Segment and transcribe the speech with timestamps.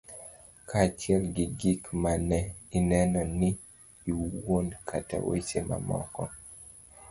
[0.69, 2.39] kaachiel gi gik ma ne
[2.77, 3.41] ineno in
[4.09, 6.23] iwuon kata weche mamoko